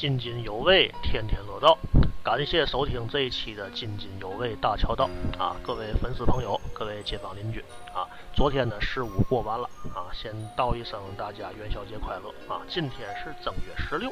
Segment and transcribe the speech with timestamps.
[0.00, 1.76] 津津有味，天天乐道。
[2.22, 5.54] 感谢收听这一期的津津有味大桥道啊！
[5.62, 7.62] 各位粉丝朋友，各位街坊邻居
[7.92, 8.08] 啊！
[8.34, 12.62] 昨天呢十五过完了啊，先道一声大家元宵节快乐啊！
[12.66, 14.10] 今天是正月十六，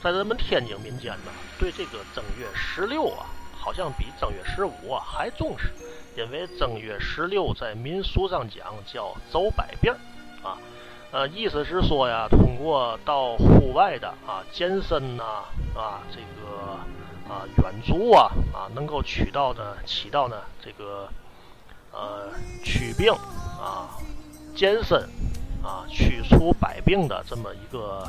[0.00, 3.26] 在咱们天津民间呢，对这个正月十六啊，
[3.58, 5.72] 好像比正月十五啊还重视，
[6.16, 9.92] 因为正月十六在民俗上讲叫走百病
[10.44, 10.56] 啊。
[11.16, 15.24] 呃，意思是说呀，通过到户外的啊健身呐
[15.74, 16.76] 啊这个
[17.26, 21.08] 啊远足啊啊，能够起到的起到呢这个
[21.90, 22.28] 呃
[22.62, 23.10] 祛病
[23.58, 23.96] 啊
[24.54, 25.08] 健身
[25.64, 28.00] 啊驱除百病的这么一个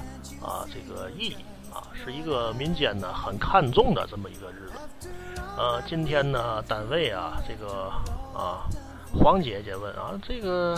[0.46, 1.38] 啊这个意义
[1.74, 5.10] 啊，是一个民间呢很看重的这么一个日子。
[5.56, 7.90] 呃，今天呢单位啊这个
[8.38, 8.68] 啊。
[9.20, 10.78] 黄姐姐问啊，这个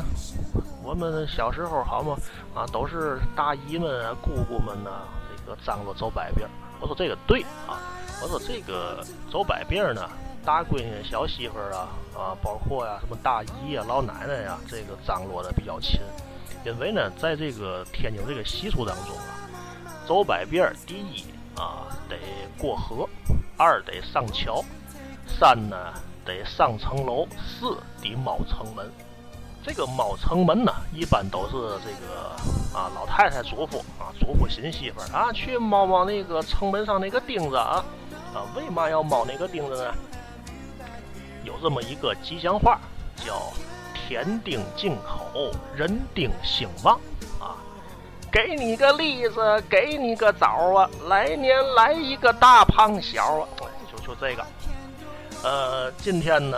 [0.83, 2.15] 我们小时候好吗？
[2.55, 4.89] 啊，都是大姨们啊、姑姑们呐，
[5.29, 6.47] 这个张罗走百病。
[6.79, 7.77] 我说这个对啊，
[8.21, 10.09] 我说这个走百病呢，
[10.45, 15.99] 大闺女、小媳妇啊啊，包括呀什么大姨呀、老奶奶呀，这个张罗的比较勤。
[16.65, 19.35] 因为呢，在这个天津这个习俗当中啊，
[20.07, 22.17] 走百病，第一啊得
[22.57, 23.07] 过河，
[23.57, 24.63] 二得上桥，
[25.27, 25.75] 三呢。
[26.25, 28.87] 得上城楼，四得猫城门。
[29.69, 31.51] 这个猫城门呢，一般都是
[31.85, 32.31] 这个
[32.73, 37.85] 啊老太太嘱咐啊嘱咐新媳妇儿啊去猫猫那个城门上那个钉子啊
[38.33, 39.93] 啊，为嘛要猫那个钉子呢？
[41.43, 42.79] 有这么一个吉祥话，
[43.15, 43.53] 叫
[43.93, 46.99] 天丁进口，人丁兴旺
[47.39, 47.53] 啊。
[48.31, 53.47] 给你个例子，给你个枣啊，来年来一个大胖小啊，
[53.91, 54.43] 就就这个。
[55.43, 56.57] 呃，今天呢，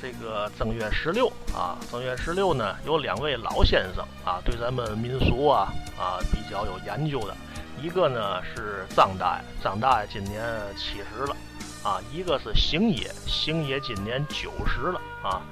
[0.00, 7.36] 这个正月十六啊，正月十六呢，有两位老先生啊，对咱们民俗啊啊比较有研究的。
[7.82, 10.42] 一个呢是张大爷，张大爷今年
[10.76, 11.36] 七十了
[11.82, 15.42] 啊；一个是邢爷，邢爷今年九十了啊。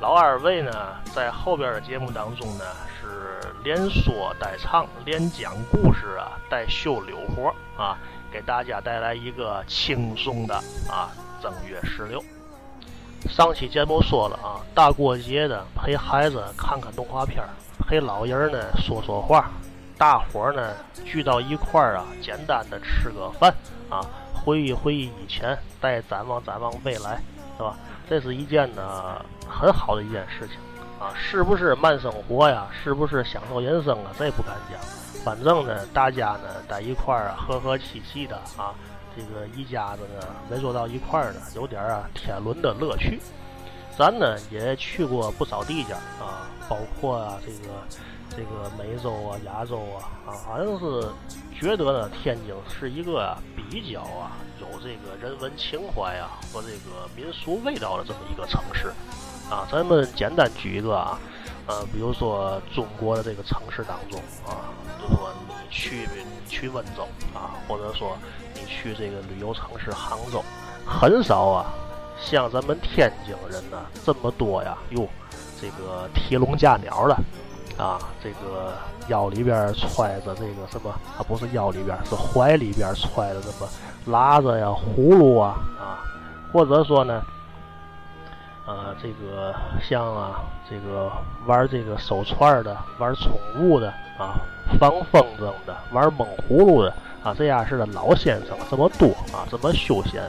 [0.00, 0.72] 老二位呢，
[1.14, 2.64] 在后边的节目当中呢，
[3.00, 7.96] 是连说带唱，连讲故事啊，带秀柳活啊，
[8.30, 10.54] 给大家带来一个轻松的
[10.88, 11.10] 啊。
[11.42, 12.24] 正月十六，
[13.28, 17.42] 上期节目说了啊，大过节的陪孩子看看动画片
[17.86, 19.50] 陪老人呢说说话，
[19.98, 20.72] 大伙儿呢
[21.04, 23.52] 聚到一块儿啊，简单的吃个饭
[23.90, 24.00] 啊，
[24.32, 27.20] 回忆回忆以前，再展望展望未来，
[27.56, 27.76] 是吧？
[28.08, 30.56] 这是一件呢很好的一件事情
[31.00, 32.68] 啊，是不是慢生活呀？
[32.84, 34.12] 是不是享受人生啊？
[34.18, 34.80] 这不敢讲，
[35.24, 38.72] 反正呢，大家呢在一块儿啊，和和气气的啊。
[39.16, 43.20] 这个一家子呢围坐到一块儿呢，有点啊天伦的乐趣。
[43.96, 47.68] 咱呢也去过不少地界啊，包括啊这个
[48.28, 51.08] 这个美洲啊、亚洲啊啊，好像是
[51.56, 58.88] 觉得呢天津是一个啊比较啊有这个人文情怀啊和这个民俗味道的这么一个城市
[59.48, 59.64] 啊。
[59.70, 61.16] 咱们简单举一个啊，
[61.68, 65.30] 呃，比如说中国的这个城市当中啊，就说
[65.70, 68.16] 去你去温州啊，或者说。
[68.56, 70.40] 你去这个旅游城市杭州，
[70.86, 71.74] 很少啊，
[72.20, 74.78] 像咱们天津人呢这么多呀。
[74.90, 75.08] 哟，
[75.60, 77.16] 这个提笼架鸟的，
[77.84, 78.72] 啊，这个
[79.08, 80.88] 腰里边揣着这个什么？
[81.18, 83.68] 啊，不是腰里边，是怀里边揣着什么？
[84.06, 85.98] 喇子呀、葫芦啊，啊，
[86.52, 87.20] 或者说呢，
[88.66, 91.10] 呃，这个像啊，这个
[91.46, 93.88] 玩这个手串的、玩宠物的
[94.18, 94.40] 啊，
[94.78, 96.94] 放风筝的、玩蒙葫芦的。
[97.24, 100.22] 啊，这样式的老先生这么多啊，这么休闲，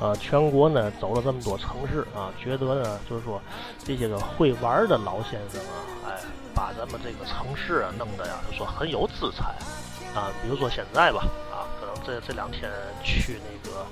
[0.00, 3.40] 呃，全国呢走了这么多城市啊，觉得呢就是说
[3.78, 6.18] 这些个会玩的老先生啊，哎，
[6.52, 9.54] 把咱们这个城市啊弄得呀，就说很有姿彩
[10.18, 10.32] 啊。
[10.42, 11.22] 比如说现在吧，
[11.52, 12.68] 啊，可能这这两天
[13.04, 13.86] 去那个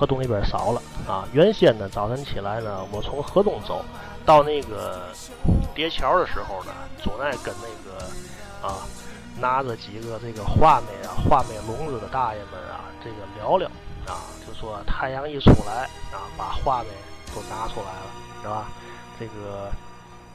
[0.00, 1.28] 河东那边少了啊。
[1.34, 3.84] 原先呢早晨起来呢，我从河东走
[4.24, 5.02] 到那个
[5.74, 6.72] 叠桥的时候呢，
[7.02, 8.80] 总爱跟那个啊。
[9.40, 13.66] 拿着几个这个画眉啊、画眉笼子的大爷们啊，这个聊聊
[14.04, 16.88] 啊，就说太阳一出来啊，把画眉
[17.32, 18.10] 都拿出来了，
[18.42, 18.66] 是吧？
[19.18, 19.70] 这个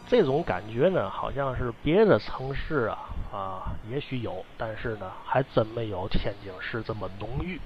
[0.08, 2.98] 这种感觉呢，好像是别的城市啊
[3.32, 7.60] 啊，也许有，但是呢，还真没有天津市这么浓郁。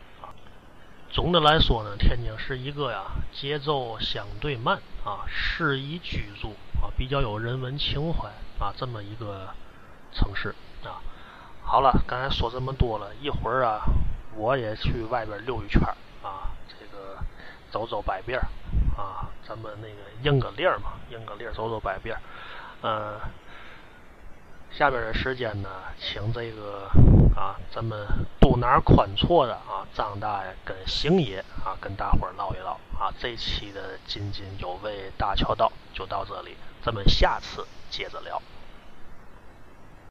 [1.12, 3.04] 总的来说呢，天津是一个呀，
[3.34, 8.30] 节奏相对慢啊，适宜居住啊，比较有人文情怀
[8.60, 9.48] 啊，这么一个
[10.14, 10.54] 城市
[10.84, 11.02] 啊。
[11.64, 13.82] 好了，刚才说这么多了，一会儿啊，
[14.36, 15.82] 我也去外边溜一圈
[16.22, 17.18] 啊，这个
[17.72, 18.40] 走走百遍
[18.96, 22.16] 啊，咱们那个应个令嘛，应个令走走百遍
[22.84, 23.20] 嗯，
[24.80, 25.68] 下边的时间呢，
[26.00, 26.90] 请这个
[27.36, 28.08] 啊，咱们
[28.40, 33.12] 肚腩宽绰的啊，张大爷跟邢爷啊，跟大伙儿唠一唠啊。
[33.20, 38.42] 这期的津津有味大桥道就到这里，咱们下次接着聊。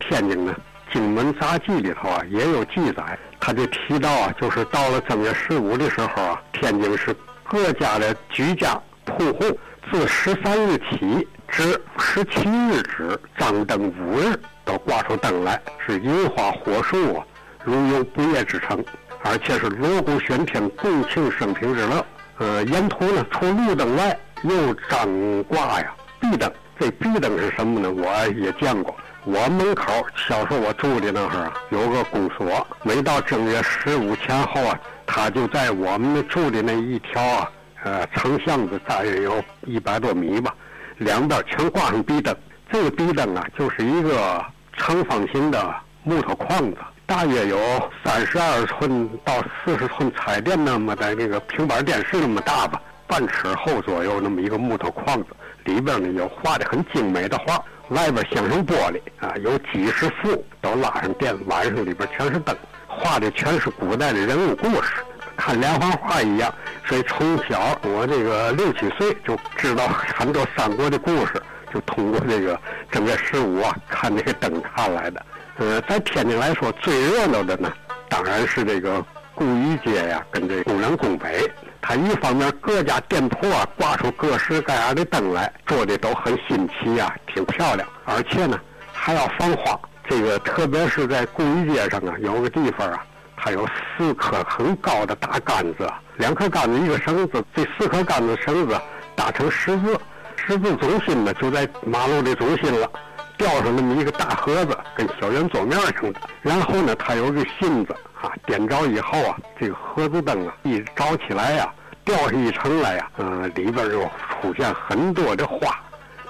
[0.00, 0.55] 天津呢，
[0.93, 9.59] 《荆门杂记》里头啊也有记载，他就提到啊，就是到了正月十五的时候啊，天津市各家的居家铺户
[9.91, 17.25] 自十三日起至十七日止，张灯五日都挂出灯来，是樱花火树啊，
[17.65, 18.85] 如有不夜之城，
[19.23, 22.05] 而且是锣鼓喧天，共庆升平之乐。
[22.39, 26.50] 呃，沿途呢，除路灯外，又张挂呀壁灯。
[26.79, 27.91] 这壁灯是什么呢？
[27.91, 28.95] 我也见过。
[29.25, 32.65] 我门口小时候我住的那儿啊，有个公所。
[32.85, 37.50] 每到正月十五前后啊，他就在我们住的那一条啊，
[37.83, 40.55] 呃，长巷子大约有一百多米吧，
[40.99, 42.35] 两边全挂上壁灯。
[42.71, 44.45] 这个壁灯啊，就是一个
[44.77, 47.59] 长方形的木头框子，大约有
[48.05, 49.33] 三十二寸到
[49.65, 55.29] 四十寸彩电那么的那个平板电视那么大吧，半尺厚左右那么一个木头框子，
[55.65, 57.59] 里边呢有画的很精美的画。
[57.89, 62.55] 外边镶上玻璃啊，有几十幅都拉上电，晚上里边全是灯，
[62.87, 64.97] 画的全是古代的人物故事，
[65.39, 66.53] 看连环画一样。
[66.88, 71.35] 所以从小我这个六七岁就知道很多三国的故事，
[71.73, 72.58] 就通过这个
[72.90, 75.26] 正月十五啊看这个灯看来的。
[75.58, 77.70] 呃，在天津来说最热闹的呢，
[78.08, 79.05] 当然是这个
[79.35, 81.50] 故衣街呀，跟这工人宫北。
[81.82, 87.87] 它一方面各家店铺啊挂出各式各样的灯来，做的都很新奇呀，挺漂亮。
[88.05, 88.58] 而且呢
[88.93, 93.05] 还要放花，这个特别是在故衣街上啊，有个地方啊，
[93.40, 98.79] 它有四棵很高的大杆子，两棵杆子一个绳子，这四棵杆子绳子
[99.14, 99.99] 搭成十字，
[100.37, 102.90] 十字中心呢就在马路的中心了，
[103.37, 106.20] 吊上那么一个大盒子，跟小圆桌面似的。
[106.43, 107.94] 然后呢，它有个芯子。
[108.20, 111.73] 啊，点着以后啊，这个盒子灯啊一着起来呀，
[112.05, 114.00] 掉下一层来呀，嗯，里边就
[114.43, 115.79] 出现很多的花。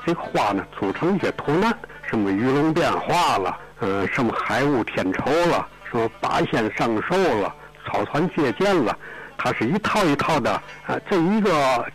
[0.04, 7.54] 这花呢组成一些图案，什么鱼龙变化了，嗯，什么海雾天愁了，说八仙上寿了，
[7.86, 8.96] 草船借箭了，
[9.36, 10.50] 它是一套一套的。
[10.50, 11.50] 啊，这一个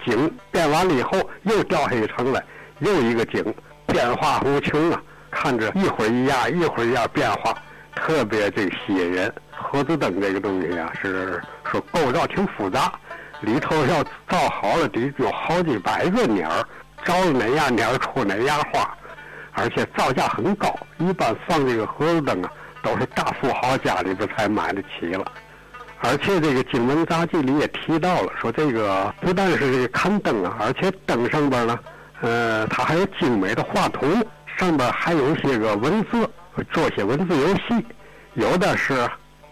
[0.05, 2.43] 景变完了以后，又掉下一层来，
[2.79, 3.43] 又一个景，
[3.87, 5.01] 变化无穷啊！
[5.29, 7.55] 看着一会儿一样，一会儿一样变化，
[7.95, 9.33] 特别这吸引人。
[9.51, 11.41] 盒子灯这个东西啊，是
[11.71, 12.91] 说构造挺复杂，
[13.41, 16.63] 里头要造好了得有好几百个鸟儿，
[17.03, 18.95] 着哪样鸟儿出哪样花，
[19.53, 20.75] 而且造价很高。
[20.97, 22.51] 一般放这个盒子灯啊，
[22.83, 25.25] 都是大富豪家里边才买得起了。
[26.01, 31.79] 而且这个《荆门杂记》里也提到了，说这个不但是这个看灯啊，而且灯上边呢，
[32.21, 34.05] 呃，它还有精美的画图，
[34.59, 36.29] 上边还有一些个文字，
[36.71, 37.83] 做些文字游戏，
[38.35, 39.09] 有的是。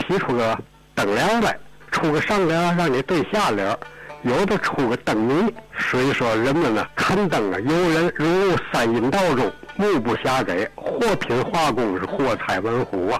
[0.07, 0.57] 提出个
[0.95, 1.55] 灯帘来，
[1.91, 3.77] 出个上联让你对下联，
[4.23, 5.53] 有的出个灯谜。
[5.77, 10.69] 所以说人们呢看灯啊，游人如入三阴道中，目不暇给。
[10.75, 13.19] 货品画工是货彩文虎啊，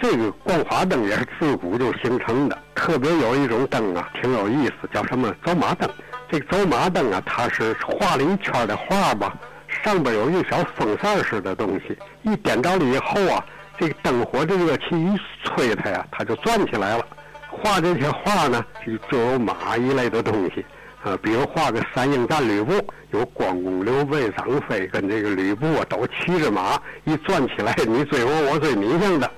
[0.00, 2.58] 这个光花灯也是自古就形成的。
[2.74, 5.88] 特别有一种灯啊，挺有意思，叫什么走马灯。
[6.28, 9.34] 这个走马灯啊，它是画了一圈的画吧，
[9.68, 13.44] 上边有一小风扇似的东西，一点着了以后啊。
[13.78, 17.04] 这个灯火的热气一吹它呀，它就转起来了。
[17.50, 20.64] 画这些画呢，就就有马一类的东西，
[21.06, 22.72] 呃，比如画个三英战吕布，
[23.12, 29.30] 有关公、刘备、张飞跟这个吕布啊，都骑着马，一转起来，你追我，我追你这样的。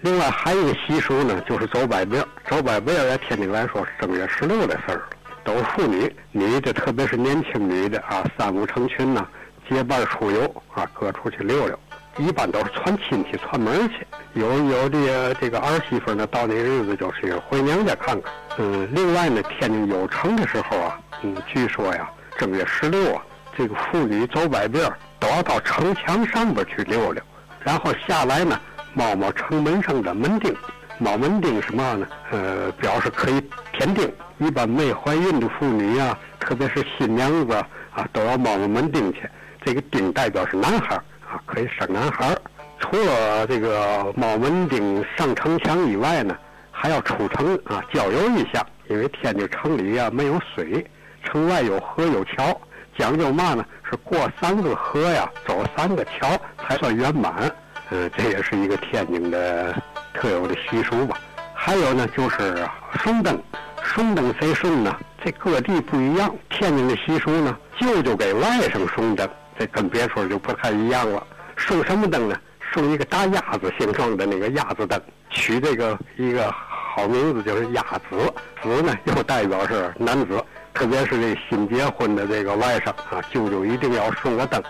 [0.00, 2.20] 另外还有一个习俗呢，就是走百病。
[2.50, 5.02] 走百病在天津来说是正月十六的事儿，
[5.44, 9.24] 都是妇女，女的特别是年轻女的啊，三五成群呢，
[9.70, 11.78] 结伴出游啊，各处去溜溜。
[12.18, 18.32] 一般都是串亲戚、串门去，有有的这个儿媳妇呢，到那日子就是回娘家看看。
[18.58, 23.22] 嗯，另外呢，天津有城的时候啊，嗯，据说呀，正月十六啊，
[23.56, 27.22] 这个妇女走百遍都要到城墙上边去溜溜，
[27.60, 28.60] 然后下来呢，
[28.92, 30.54] 摸摸城门上的门钉。
[30.98, 32.06] 摸门钉是嘛呢？
[32.30, 33.42] 呃，表示可以
[33.72, 34.08] 添丁。
[34.38, 39.28] 一般没怀孕的妇女啊，特别是新娘子啊，都要摸摸门钉去。
[39.64, 40.94] 这个钉代表是男孩。
[40.94, 42.36] 啊，可以生男孩儿。
[42.78, 46.36] 除了这个猫门钉上城墙以外呢，
[46.82, 48.66] 还要出城啊郊游一下。
[48.88, 50.84] 因为天津城里呀没有水，
[51.22, 52.60] 城外有河有桥，
[52.98, 53.64] 讲究嘛呢？
[53.88, 57.48] 是过三个河呀，走三个桥才算圆满。
[57.90, 59.72] 呃，这也是一个天津的
[60.12, 61.16] 特有的习俗吧。
[61.54, 62.68] 还有呢，就是
[63.00, 63.40] 送灯。
[63.84, 64.98] 送灯谁送呢？
[65.24, 66.34] 这各地不一样。
[66.50, 69.28] 天津的习俗呢，舅舅给外甥送灯。
[69.56, 71.24] 这跟别处就不太一样了。
[71.56, 72.36] 送什么灯呢？
[72.72, 76.52] 送一个大鸭子形状的那个鸭子灯，取这个一个
[76.94, 78.32] 好名字就是鸭子，
[78.62, 80.44] 子呢又代表是男子，
[80.74, 84.62] 特别是这新结婚的这个外甥啊，舅舅一定要送个灯，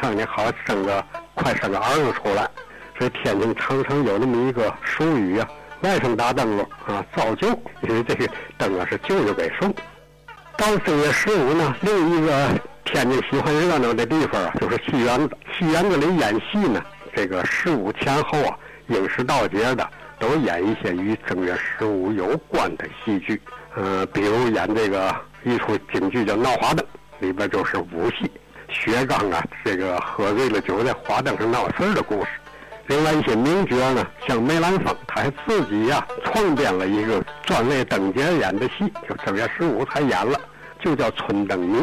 [0.00, 1.04] 让你好生个
[1.34, 2.48] 快生个儿子出来。
[2.96, 5.48] 所以天津常常有那么一个俗语啊，
[5.80, 7.48] 外甥打灯笼啊，造就，
[7.82, 9.74] 因为这个灯啊是舅舅给送。
[10.56, 12.48] 到正月十五呢，另一个
[12.84, 15.36] 天津喜欢热闹的地方啊，就是戏园子。
[15.58, 16.80] 戏园子里演戏呢，
[17.12, 19.84] 这个十五前后啊，应时到节的
[20.24, 23.38] 都演一些与正月十五有关的戏剧。
[23.74, 26.84] 呃，比如演这个一出京剧叫《闹花灯》，
[27.18, 28.30] 里边就是武戏，
[28.70, 32.28] 薛刚啊，这个喝醉了酒在花灯上闹事的故事。
[32.86, 40.40] 另外一些名角呢，像梅兰芳，他还自己呀创编了一个专为灯节演的戏，就正月十五才演了，
[40.80, 41.78] 就叫《春灯谜》，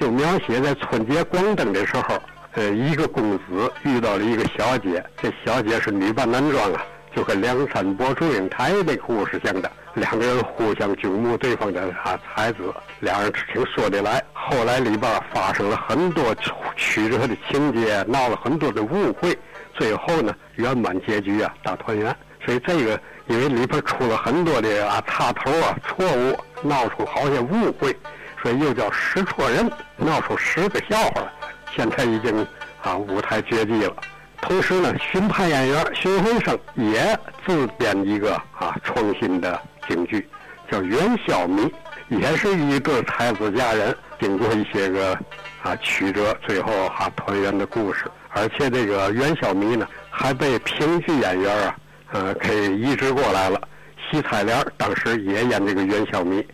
[0.00, 2.18] 就描写在春节光灯的时候，
[2.52, 6.84] 呃，一个公子遇到了一个小姐，这小姐是女扮男装啊，
[7.14, 14.22] 就跟梁山伯祝英台那故事像的，两个人互相瞩目对方的啊才子，两人挺说得来。
[14.32, 16.34] 后来里边发生了很多
[16.76, 19.38] 曲折的情节，闹了很多的误会。
[19.74, 22.14] 最后呢，圆满结局啊，大团圆。
[22.44, 27.96] 所以这个，因为里边出了很多的啊插头啊错误，闹出好些误会，
[28.42, 31.28] 所以又叫识错人，闹出十个笑话来。
[31.74, 32.46] 现在已经
[32.82, 33.94] 啊舞台绝迹了。
[34.46, 39.58] 同时呢，巡派演员荀慧生也自编一个啊创新的
[39.88, 40.28] 京剧，
[40.70, 41.62] 叫《元宵谜》，
[42.08, 45.18] 也是一对才子佳人经过一些个
[45.62, 48.04] 啊曲折，最后哈团圆的故事。
[48.34, 51.76] 而且这个元宵谜呢，还被评剧演员啊，
[52.12, 53.58] 呃，给移植过来了。
[54.10, 56.46] 西彩莲当时也演这个元宵谜。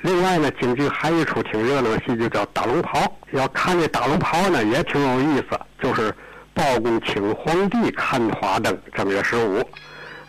[0.00, 3.00] 另外呢，京剧还一出挺热闹的戏，就叫打龙袍。
[3.30, 5.58] 要看这打龙袍呢，也挺有意思。
[5.80, 6.12] 就是
[6.58, 9.64] 包公请皇帝看花灯，正月十五，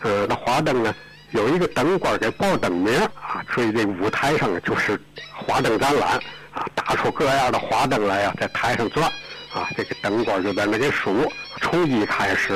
[0.02, 0.94] 呃，那花灯呢，
[1.32, 4.96] 有一个灯官给报灯名啊，所以这舞台上就是
[5.34, 6.10] 花灯展览
[6.52, 9.10] 啊，打出各样的花灯来呀，在台上转。
[9.52, 11.28] 啊，这个灯光就在那给数，
[11.60, 12.54] 从一开始。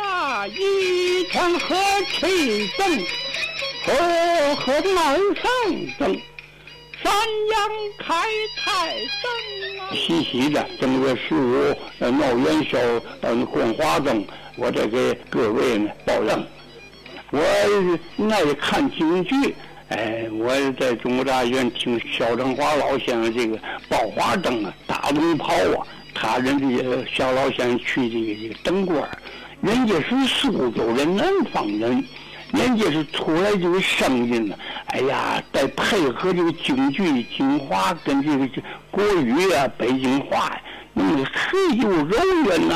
[0.00, 1.74] 啊，一团和
[2.12, 2.88] 气灯，
[3.84, 5.50] 和和二上
[5.98, 6.20] 灯，
[7.14, 8.14] 阳开
[8.56, 9.92] 泰灯啊！
[9.94, 12.78] 细细的，正月十五闹元宵，
[13.22, 14.24] 嗯，供花灯，
[14.56, 16.46] 我这给各位呢报灯。
[17.30, 17.38] 我
[18.32, 19.54] 爱看京剧，
[19.88, 25.86] 哎，我在中国大院听肖正华老先生这个爆花灯啊，打龙袍啊。
[26.12, 29.08] 他人家小老先生去这个这个灯官
[29.62, 32.04] 人家是苏州人、南方人，
[32.52, 34.56] 人家是出来这个声音呢。
[34.86, 38.48] 哎呀，再配合这个京剧、京华跟这个
[38.90, 40.60] 国语啊、北京话呀，
[40.92, 42.74] 那么可又柔软呐，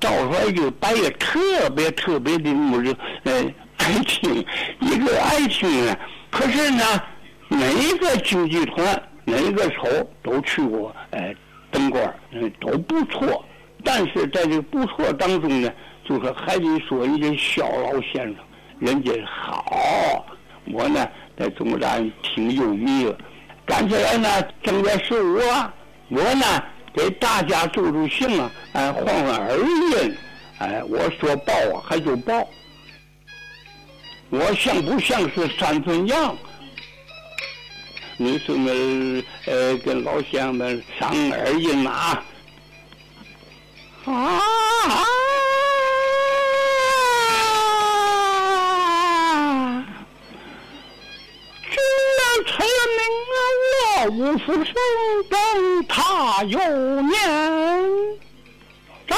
[0.00, 2.90] 照出来就白也特别特别的那么就
[3.24, 3.44] 呃
[3.78, 4.44] 爱听，
[4.80, 5.98] 一个爱听啊。
[6.30, 6.84] 可是呢，
[7.48, 11.34] 每个京剧团、每个手都去过，哎。
[11.72, 13.42] 灯官嗯都不错，
[13.82, 15.72] 但是在这个不错当中呢，
[16.04, 18.36] 就是还得说人家肖老先生，
[18.82, 20.26] 人家好，
[20.72, 21.08] 我呢
[21.38, 23.16] 在中山挺有迷了。
[23.64, 25.72] 赶起来呢，正月十五啊，
[26.08, 26.44] 我呢
[26.92, 30.16] 给大家助助兴啊，哎，换换耳音，
[30.58, 32.44] 哎，我说报啊，还就报。
[34.30, 36.36] 我像不像是三寸羊？
[38.16, 42.24] 女士们，呃，跟老乡们上耳音啊！
[44.06, 44.40] 啊！
[54.08, 54.74] 五，福生
[55.30, 58.18] 等他有年，
[59.06, 59.16] 摘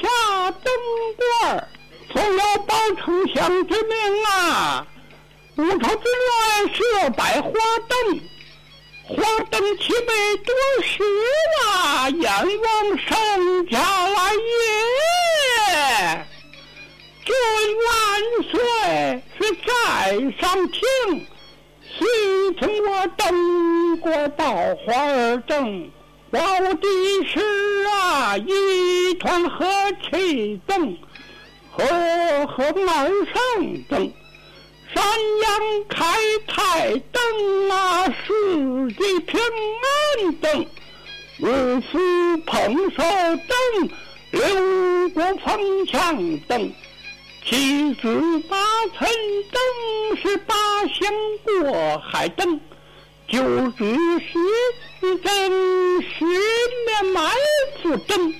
[0.00, 0.72] 下灯
[1.16, 1.68] 冠
[2.12, 4.86] 总要报丞相之命啊！
[5.56, 7.50] 五朝之乱设百花
[7.88, 8.20] 灯，
[9.06, 9.16] 花
[9.50, 11.02] 灯齐备多时
[11.64, 12.08] 啊！
[12.10, 14.32] 阎王圣驾来
[15.64, 16.26] 也，
[17.24, 17.34] 君
[17.86, 17.88] 万
[18.50, 19.22] 岁！
[19.38, 19.70] 是在
[20.40, 20.82] 上庭，
[21.98, 22.04] 西
[22.60, 24.44] 城我登过报
[24.84, 25.90] 花儿灯，
[26.30, 26.88] 报的
[27.26, 27.40] 是
[27.88, 29.66] 啊一团和
[30.08, 30.96] 气灯，
[31.70, 31.84] 和
[32.46, 34.12] 和满上灯。
[34.94, 36.06] 三阳开
[36.46, 40.64] 泰灯啊，四季平安灯；
[41.40, 41.98] 五福
[42.46, 43.90] 捧寿灯，
[44.30, 46.70] 六国封强灯；
[47.48, 48.58] 七子八
[48.98, 49.08] 层
[49.50, 50.54] 灯，是八
[50.86, 51.10] 仙
[51.62, 52.60] 过海灯；
[53.26, 53.86] 九子
[54.20, 54.36] 十
[55.22, 56.26] 灯，十
[56.84, 57.32] 面埋
[57.82, 58.34] 伏灯。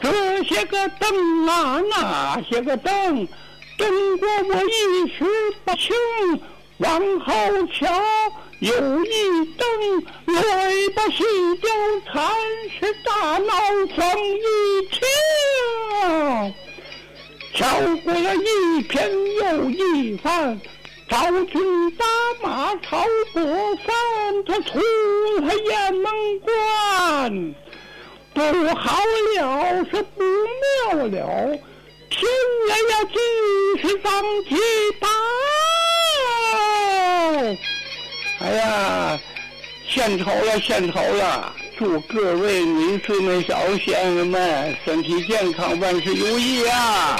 [0.00, 3.26] 这些个灯啊，那些个灯。
[3.76, 5.24] 中国我一时
[5.64, 5.96] 不清，
[6.78, 7.34] 往后
[7.72, 7.84] 瞧
[8.60, 10.04] 有一灯，
[10.36, 11.24] 来把西
[11.60, 11.68] 郊
[12.12, 12.32] 禅
[12.78, 13.52] 师大闹
[13.92, 15.02] 双玉桥，
[17.56, 17.66] 跳
[18.04, 19.10] 过了一篇
[19.40, 20.60] 又一番。
[21.08, 22.04] 赵军打
[22.42, 23.42] 马超过
[23.76, 24.78] 山，他出
[25.40, 27.54] 了雁门关，
[28.34, 28.42] 不
[28.74, 28.98] 好
[29.38, 30.22] 了，是不
[30.92, 31.58] 妙了，
[32.10, 32.20] 天
[32.68, 33.16] 爷要继
[33.80, 34.56] 续上街
[35.00, 35.08] 打。
[38.40, 39.18] 哎呀，
[39.88, 41.54] 献丑了，献丑了！
[41.78, 47.16] 祝各位女士们、小先生们身体健康，万事如意啊！